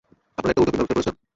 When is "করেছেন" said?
0.97-1.15